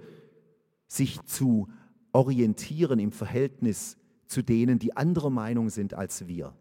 sich 0.87 1.23
zu 1.23 1.69
orientieren 2.11 2.99
im 2.99 3.11
Verhältnis 3.11 3.97
zu 4.27 4.43
denen, 4.43 4.77
die 4.77 4.95
anderer 4.95 5.31
Meinung 5.31 5.69
sind 5.69 5.95
als 5.95 6.27
wir. 6.27 6.55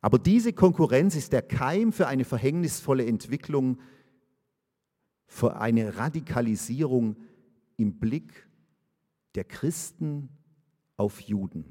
Aber 0.00 0.18
diese 0.20 0.52
Konkurrenz 0.52 1.16
ist 1.16 1.32
der 1.32 1.42
Keim 1.42 1.92
für 1.92 2.06
eine 2.06 2.24
verhängnisvolle 2.24 3.04
Entwicklung, 3.04 3.78
für 5.26 5.56
eine 5.56 5.96
Radikalisierung 5.96 7.16
im 7.76 7.98
Blick 7.98 8.48
der 9.34 9.44
Christen 9.44 10.28
auf 10.96 11.20
Juden. 11.20 11.64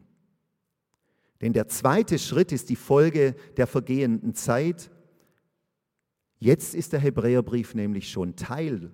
Denn 1.42 1.54
der 1.54 1.68
zweite 1.68 2.20
Schritt 2.20 2.52
ist 2.52 2.70
die 2.70 2.76
Folge 2.76 3.36
der 3.58 3.68
vergehenden 3.68 4.36
Zeit. 4.36 4.92
Jetzt 6.38 6.76
ist 6.76 6.94
der 6.94 7.00
Hebräerbrief 7.00 7.74
nämlich 7.74 8.10
schon 8.10 8.36
Teil 8.36 8.92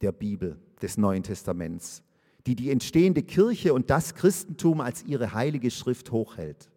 der 0.00 0.12
Bibel 0.12 0.60
des 0.80 0.96
Neuen 0.96 1.22
Testaments, 1.22 2.02
die 2.46 2.54
die 2.54 2.70
entstehende 2.70 3.22
Kirche 3.22 3.74
und 3.74 3.90
das 3.90 4.14
Christentum 4.14 4.80
als 4.80 5.04
ihre 5.04 5.34
heilige 5.34 5.70
Schrift 5.70 6.12
hochhält. 6.12 6.70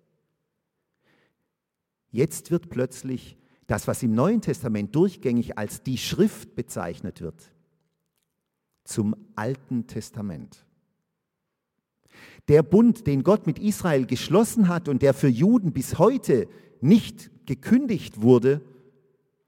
Jetzt 2.11 2.51
wird 2.51 2.69
plötzlich 2.69 3.37
das, 3.67 3.87
was 3.87 4.03
im 4.03 4.13
Neuen 4.13 4.41
Testament 4.41 4.95
durchgängig 4.95 5.57
als 5.57 5.83
die 5.83 5.97
Schrift 5.97 6.55
bezeichnet 6.55 7.21
wird, 7.21 7.51
zum 8.83 9.15
Alten 9.35 9.87
Testament. 9.87 10.65
Der 12.49 12.61
Bund, 12.61 13.07
den 13.07 13.23
Gott 13.23 13.47
mit 13.47 13.59
Israel 13.59 14.05
geschlossen 14.05 14.67
hat 14.67 14.89
und 14.89 15.01
der 15.01 15.13
für 15.13 15.29
Juden 15.29 15.71
bis 15.71 15.97
heute 15.97 16.47
nicht 16.81 17.31
gekündigt 17.45 18.21
wurde, 18.21 18.61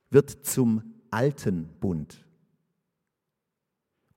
wird 0.10 0.30
zum 0.46 0.82
alten 1.12 1.68
Bund. 1.82 2.26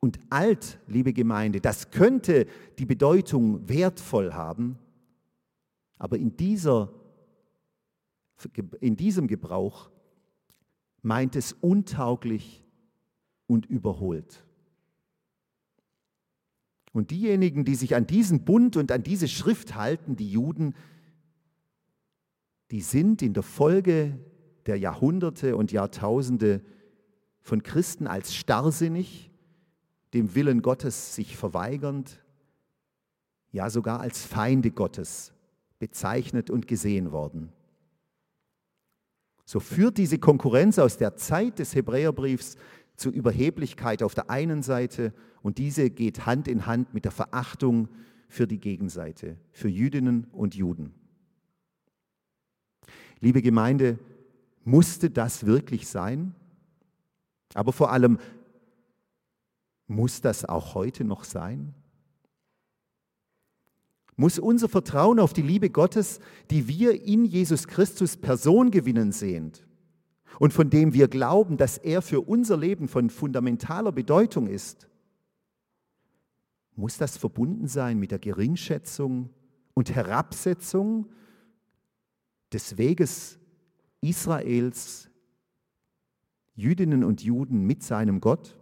Und 0.00 0.20
alt, 0.30 0.78
liebe 0.86 1.12
Gemeinde, 1.12 1.60
das 1.60 1.90
könnte 1.90 2.46
die 2.78 2.86
Bedeutung 2.86 3.68
wertvoll 3.68 4.32
haben, 4.32 4.78
aber 5.98 6.16
in, 6.16 6.36
dieser, 6.36 6.92
in 8.80 8.96
diesem 8.96 9.26
Gebrauch 9.26 9.90
meint 11.02 11.36
es 11.36 11.52
untauglich 11.52 12.64
und 13.46 13.66
überholt. 13.66 14.44
Und 16.92 17.10
diejenigen, 17.10 17.64
die 17.64 17.74
sich 17.74 17.94
an 17.94 18.06
diesen 18.06 18.44
Bund 18.44 18.76
und 18.76 18.90
an 18.92 19.02
diese 19.02 19.28
Schrift 19.28 19.74
halten, 19.74 20.16
die 20.16 20.30
Juden, 20.30 20.74
die 22.70 22.80
sind 22.80 23.22
in 23.22 23.34
der 23.34 23.42
Folge 23.42 24.18
der 24.66 24.78
Jahrhunderte 24.78 25.56
und 25.56 25.72
Jahrtausende 25.72 26.62
von 27.40 27.62
Christen 27.62 28.06
als 28.06 28.34
starrsinnig, 28.34 29.30
dem 30.12 30.34
Willen 30.34 30.62
Gottes 30.62 31.14
sich 31.14 31.36
verweigernd, 31.36 32.22
ja 33.52 33.70
sogar 33.70 34.00
als 34.00 34.24
Feinde 34.24 34.70
Gottes 34.70 35.32
bezeichnet 35.78 36.50
und 36.50 36.66
gesehen 36.66 37.12
worden. 37.12 37.52
So 39.48 39.60
führt 39.60 39.96
diese 39.96 40.18
Konkurrenz 40.18 40.78
aus 40.78 40.98
der 40.98 41.16
Zeit 41.16 41.58
des 41.58 41.74
Hebräerbriefs 41.74 42.58
zu 42.96 43.08
Überheblichkeit 43.08 44.02
auf 44.02 44.14
der 44.14 44.28
einen 44.28 44.62
Seite 44.62 45.14
und 45.40 45.56
diese 45.56 45.88
geht 45.88 46.26
Hand 46.26 46.48
in 46.48 46.66
Hand 46.66 46.92
mit 46.92 47.06
der 47.06 47.12
Verachtung 47.12 47.88
für 48.28 48.46
die 48.46 48.60
Gegenseite, 48.60 49.38
für 49.50 49.70
Jüdinnen 49.70 50.26
und 50.32 50.54
Juden. 50.54 50.92
Liebe 53.20 53.40
Gemeinde, 53.40 53.98
musste 54.64 55.08
das 55.08 55.46
wirklich 55.46 55.88
sein? 55.88 56.34
Aber 57.54 57.72
vor 57.72 57.90
allem, 57.90 58.18
muss 59.86 60.20
das 60.20 60.44
auch 60.44 60.74
heute 60.74 61.04
noch 61.04 61.24
sein? 61.24 61.72
Muss 64.18 64.40
unser 64.40 64.68
Vertrauen 64.68 65.20
auf 65.20 65.32
die 65.32 65.42
Liebe 65.42 65.70
Gottes, 65.70 66.18
die 66.50 66.66
wir 66.66 67.04
in 67.04 67.24
Jesus 67.24 67.68
Christus 67.68 68.16
Person 68.16 68.72
gewinnen 68.72 69.12
sehen, 69.12 69.52
und 70.40 70.52
von 70.52 70.70
dem 70.70 70.92
wir 70.92 71.06
glauben, 71.06 71.56
dass 71.56 71.78
er 71.78 72.02
für 72.02 72.20
unser 72.20 72.56
Leben 72.56 72.88
von 72.88 73.10
fundamentaler 73.10 73.92
Bedeutung 73.92 74.48
ist, 74.48 74.88
muss 76.74 76.98
das 76.98 77.16
verbunden 77.16 77.68
sein 77.68 77.98
mit 77.98 78.10
der 78.10 78.18
Geringschätzung 78.18 79.30
und 79.74 79.94
Herabsetzung 79.94 81.06
des 82.52 82.76
Weges 82.76 83.38
Israels, 84.00 85.08
Jüdinnen 86.56 87.04
und 87.04 87.22
Juden 87.22 87.66
mit 87.66 87.84
seinem 87.84 88.20
Gott? 88.20 88.57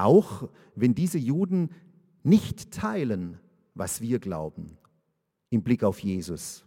Auch 0.00 0.48
wenn 0.74 0.94
diese 0.94 1.18
Juden 1.18 1.70
nicht 2.22 2.70
teilen, 2.70 3.38
was 3.74 4.00
wir 4.00 4.18
glauben 4.18 4.78
im 5.50 5.62
Blick 5.62 5.84
auf 5.84 5.98
Jesus. 5.98 6.64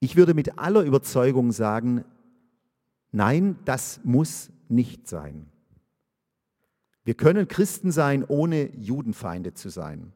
Ich 0.00 0.16
würde 0.16 0.34
mit 0.34 0.58
aller 0.58 0.82
Überzeugung 0.82 1.52
sagen, 1.52 2.04
nein, 3.12 3.58
das 3.64 4.00
muss 4.04 4.50
nicht 4.68 5.08
sein. 5.08 5.50
Wir 7.04 7.14
können 7.14 7.48
Christen 7.48 7.92
sein, 7.92 8.24
ohne 8.24 8.74
Judenfeinde 8.76 9.52
zu 9.52 9.68
sein. 9.68 10.12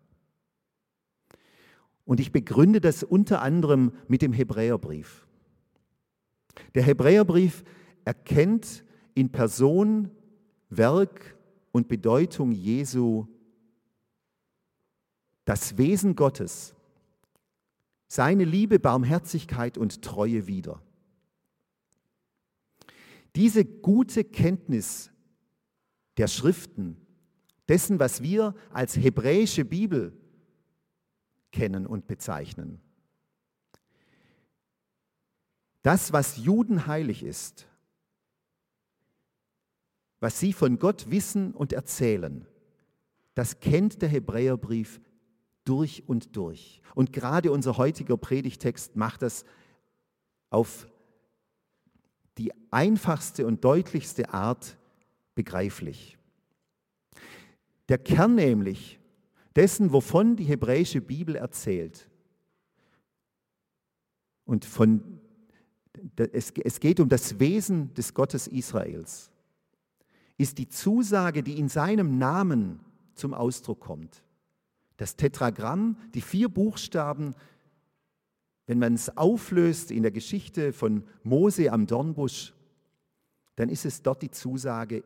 Und 2.05 2.19
ich 2.19 2.33
begründe 2.33 2.81
das 2.81 3.03
unter 3.03 3.43
anderem 3.43 3.93
mit 4.09 4.23
dem 4.23 4.33
Hebräerbrief. 4.33 5.27
Der 6.75 6.83
Hebräerbrief 6.83 7.63
erkennt 8.05 8.85
in 9.21 9.31
Person, 9.31 10.11
Werk 10.71 11.37
und 11.73 11.89
Bedeutung 11.89 12.53
Jesu 12.53 13.27
das 15.45 15.77
Wesen 15.77 16.17
Gottes 16.17 16.75
seine 18.07 18.45
Liebe, 18.45 18.79
Barmherzigkeit 18.79 19.77
und 19.77 20.01
Treue 20.03 20.47
wieder. 20.47 20.83
Diese 23.37 23.65
gute 23.65 24.25
Kenntnis 24.25 25.11
der 26.17 26.27
Schriften, 26.27 26.97
dessen, 27.69 28.01
was 28.01 28.23
wir 28.23 28.55
als 28.73 28.97
hebräische 28.97 29.67
Bibel 29.67 30.19
kennen 31.53 31.87
und 31.87 32.07
bezeichnen, 32.07 32.81
das, 35.83 36.11
was 36.13 36.39
Juden 36.39 36.87
heilig 36.87 37.23
ist, 37.23 37.70
was 40.21 40.39
sie 40.39 40.53
von 40.53 40.79
Gott 40.79 41.11
wissen 41.11 41.53
und 41.53 41.73
erzählen, 41.73 42.47
das 43.35 43.61
kennt 43.61 44.03
der 44.03 44.09
Hebräerbrief 44.09 45.01
durch 45.65 46.05
und 46.07 46.37
durch. 46.37 46.83
Und 46.95 47.13
gerade 47.13 47.53
unser 47.53 47.77
heutiger 47.79 48.17
Predigtext 48.17 48.97
macht 48.97 49.23
das 49.23 49.45
auf 50.51 50.87
die 52.39 52.53
einfachste 52.71 53.47
und 53.47 53.65
deutlichste 53.65 54.33
Art 54.33 54.77
begreiflich. 55.35 56.19
Der 57.89 57.99
Kern 57.99 58.35
nämlich 58.35 58.99
dessen, 59.57 59.93
wovon 59.93 60.37
die 60.37 60.45
hebräische 60.45 61.01
Bibel 61.01 61.37
erzählt 61.37 62.09
und 64.45 64.65
von, 64.65 65.21
es, 66.17 66.51
es 66.51 66.81
geht 66.81 67.01
um 67.01 67.09
das 67.09 67.39
Wesen 67.41 67.93
des 67.95 68.15
Gottes 68.15 68.47
Israels, 68.47 69.31
ist 70.41 70.57
die 70.57 70.71
Zusage, 70.71 71.43
die 71.43 71.59
in 71.59 71.69
seinem 71.69 72.17
Namen 72.17 72.81
zum 73.15 73.35
Ausdruck 73.35 73.81
kommt. 73.81 74.23
Das 74.97 75.17
Tetragramm, 75.17 75.99
die 76.15 76.23
vier 76.23 76.49
Buchstaben, 76.49 77.35
wenn 78.67 78.79
man 78.79 78.95
es 78.95 79.15
auflöst 79.19 79.91
in 79.91 80.03
der 80.03 80.13
Geschichte 80.13 80.73
von 80.73 81.05
Mose 81.25 81.71
am 81.71 81.87
Dornbusch, 81.87 82.55
dann 83.57 83.69
ist 83.69 83.85
es 83.85 84.01
dort 84.01 84.23
die 84.23 84.31
Zusage, 84.31 85.05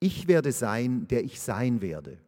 ich 0.00 0.28
werde 0.28 0.52
sein, 0.52 1.06
der 1.08 1.24
ich 1.24 1.38
sein 1.38 1.82
werde. 1.82 2.18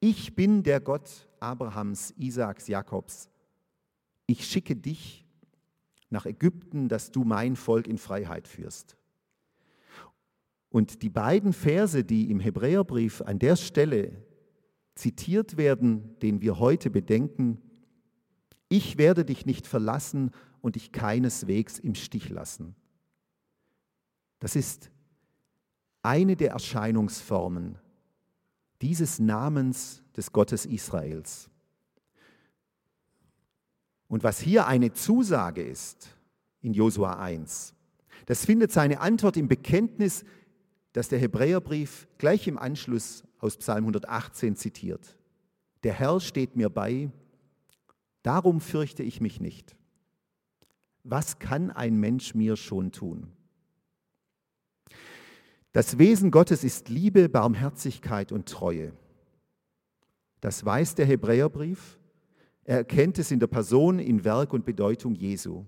Ich 0.00 0.34
bin 0.34 0.62
der 0.62 0.80
Gott 0.80 1.28
Abrahams, 1.40 2.14
Isaaks, 2.16 2.68
Jakobs. 2.68 3.28
Ich 4.26 4.46
schicke 4.46 4.76
dich 4.76 5.26
nach 6.08 6.24
Ägypten, 6.24 6.88
dass 6.88 7.10
du 7.10 7.24
mein 7.24 7.54
Volk 7.54 7.86
in 7.86 7.98
Freiheit 7.98 8.48
führst. 8.48 8.96
Und 10.74 11.02
die 11.02 11.08
beiden 11.08 11.52
Verse, 11.52 12.02
die 12.02 12.32
im 12.32 12.40
Hebräerbrief 12.40 13.22
an 13.22 13.38
der 13.38 13.54
Stelle 13.54 14.10
zitiert 14.96 15.56
werden, 15.56 16.18
den 16.18 16.40
wir 16.40 16.58
heute 16.58 16.90
bedenken, 16.90 17.62
ich 18.68 18.98
werde 18.98 19.24
dich 19.24 19.46
nicht 19.46 19.68
verlassen 19.68 20.32
und 20.62 20.74
dich 20.74 20.90
keineswegs 20.90 21.78
im 21.78 21.94
Stich 21.94 22.28
lassen. 22.28 22.74
Das 24.40 24.56
ist 24.56 24.90
eine 26.02 26.34
der 26.34 26.50
Erscheinungsformen 26.50 27.78
dieses 28.82 29.20
Namens 29.20 30.02
des 30.16 30.32
Gottes 30.32 30.66
Israels. 30.66 31.50
Und 34.08 34.24
was 34.24 34.40
hier 34.40 34.66
eine 34.66 34.92
Zusage 34.92 35.62
ist 35.62 36.18
in 36.62 36.74
Josua 36.74 37.20
1, 37.20 37.76
das 38.26 38.44
findet 38.44 38.72
seine 38.72 38.98
Antwort 38.98 39.36
im 39.36 39.46
Bekenntnis, 39.46 40.24
das 40.94 41.08
der 41.08 41.18
Hebräerbrief 41.18 42.06
gleich 42.18 42.46
im 42.46 42.56
Anschluss 42.56 43.24
aus 43.40 43.56
Psalm 43.58 43.84
118 43.84 44.56
zitiert. 44.56 45.18
Der 45.82 45.92
Herr 45.92 46.20
steht 46.20 46.56
mir 46.56 46.70
bei, 46.70 47.10
darum 48.22 48.60
fürchte 48.60 49.02
ich 49.02 49.20
mich 49.20 49.40
nicht. 49.40 49.76
Was 51.02 51.40
kann 51.40 51.70
ein 51.72 51.98
Mensch 51.98 52.34
mir 52.34 52.56
schon 52.56 52.92
tun? 52.92 53.26
Das 55.72 55.98
Wesen 55.98 56.30
Gottes 56.30 56.62
ist 56.62 56.88
Liebe, 56.88 57.28
Barmherzigkeit 57.28 58.30
und 58.30 58.48
Treue. 58.48 58.92
Das 60.40 60.64
weiß 60.64 60.94
der 60.94 61.06
Hebräerbrief. 61.06 61.98
Er 62.62 62.78
erkennt 62.78 63.18
es 63.18 63.32
in 63.32 63.40
der 63.40 63.48
Person, 63.48 63.98
in 63.98 64.24
Werk 64.24 64.52
und 64.52 64.64
Bedeutung 64.64 65.16
Jesu. 65.16 65.64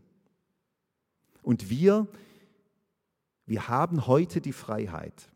Und 1.43 1.69
wir, 1.69 2.07
wir 3.47 3.69
haben 3.69 4.07
heute 4.07 4.41
die 4.41 4.53
Freiheit, 4.53 5.31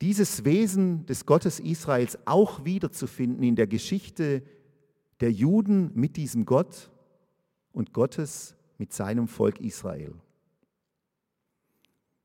dieses 0.00 0.44
Wesen 0.44 1.06
des 1.06 1.26
Gottes 1.26 1.60
Israels 1.60 2.18
auch 2.24 2.64
wiederzufinden 2.64 3.42
in 3.42 3.56
der 3.56 3.66
Geschichte 3.66 4.42
der 5.20 5.32
Juden 5.32 5.90
mit 5.94 6.16
diesem 6.16 6.44
Gott 6.44 6.90
und 7.72 7.92
Gottes 7.92 8.54
mit 8.76 8.92
seinem 8.92 9.26
Volk 9.26 9.60
Israel. 9.60 10.14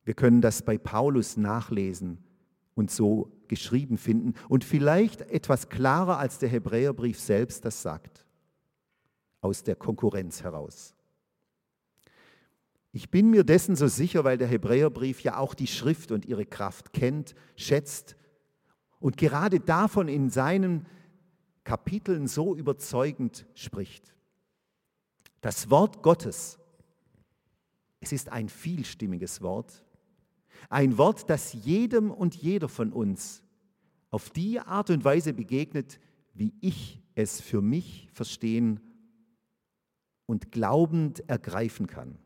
Wir 0.04 0.14
können 0.14 0.42
das 0.42 0.64
bei 0.64 0.78
Paulus 0.78 1.38
nachlesen 1.38 2.24
und 2.76 2.92
so 2.92 3.32
geschrieben 3.48 3.98
finden 3.98 4.34
und 4.50 4.64
vielleicht 4.64 5.22
etwas 5.22 5.70
klarer 5.70 6.18
als 6.18 6.40
der 6.40 6.50
Hebräerbrief 6.50 7.20
selbst 7.20 7.66
das 7.66 7.82
sagt, 7.82 8.26
aus 9.42 9.64
der 9.64 9.76
Konkurrenz 9.76 10.44
heraus. 10.44 10.93
Ich 12.96 13.10
bin 13.10 13.32
mir 13.32 13.44
dessen 13.44 13.76
so 13.76 13.88
sicher, 13.88 14.24
weil 14.24 14.38
der 14.38 14.48
Hebräerbrief 14.48 15.22
ja 15.22 15.38
auch 15.38 15.56
die 15.56 15.66
Schrift 15.66 16.12
und 16.12 16.26
ihre 16.26 16.46
Kraft 16.46 16.94
kennt, 16.94 17.34
schätzt 17.56 18.16
und 19.00 19.18
gerade 19.18 19.60
davon 19.60 20.08
in 20.08 20.30
seinen 20.30 20.86
Kapiteln 21.64 22.28
so 22.28 22.56
überzeugend 22.56 23.48
spricht. 23.56 24.14
Das 25.42 25.72
Wort 25.72 26.04
Gottes, 26.04 26.60
es 28.00 28.12
ist 28.12 28.32
ein 28.32 28.48
vielstimmiges 28.48 29.42
Wort, 29.42 29.84
ein 30.70 31.00
Wort, 31.00 31.32
das 31.32 31.54
jedem 31.54 32.12
und 32.12 32.36
jeder 32.36 32.70
von 32.70 32.94
uns 32.94 33.44
auf 34.12 34.30
die 34.30 34.60
Art 34.60 34.92
und 34.92 35.04
Weise 35.04 35.34
begegnet, 35.34 36.00
wie 36.36 36.54
ich 36.62 37.02
es 37.16 37.42
für 37.42 37.62
mich 37.62 38.08
verstehen 38.14 38.80
und 40.28 40.52
glaubend 40.52 41.28
ergreifen 41.28 41.88
kann. 41.88 42.20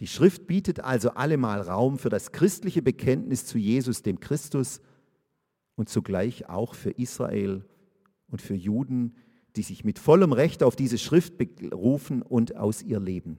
Die 0.00 0.06
Schrift 0.06 0.46
bietet 0.46 0.80
also 0.80 1.10
allemal 1.10 1.60
Raum 1.60 1.98
für 1.98 2.08
das 2.08 2.32
christliche 2.32 2.82
Bekenntnis 2.82 3.46
zu 3.46 3.58
Jesus, 3.58 4.02
dem 4.02 4.20
Christus, 4.20 4.80
und 5.74 5.88
zugleich 5.88 6.48
auch 6.48 6.74
für 6.74 6.90
Israel 6.90 7.64
und 8.28 8.42
für 8.42 8.54
Juden, 8.54 9.14
die 9.56 9.62
sich 9.62 9.84
mit 9.84 9.98
vollem 9.98 10.32
Recht 10.32 10.62
auf 10.62 10.76
diese 10.76 10.98
Schrift 10.98 11.38
berufen 11.38 12.22
und 12.22 12.56
aus 12.56 12.82
ihr 12.82 13.00
leben. 13.00 13.38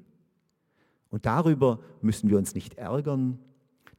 Und 1.09 1.25
darüber 1.25 1.79
müssen 2.01 2.29
wir 2.29 2.37
uns 2.37 2.55
nicht 2.55 2.75
ärgern, 2.75 3.39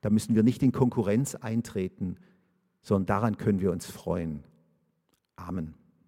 da 0.00 0.10
müssen 0.10 0.34
wir 0.34 0.42
nicht 0.42 0.62
in 0.62 0.72
Konkurrenz 0.72 1.34
eintreten, 1.34 2.16
sondern 2.82 3.06
daran 3.06 3.36
können 3.36 3.60
wir 3.60 3.72
uns 3.72 3.86
freuen. 3.86 4.44
Amen. 5.36 5.74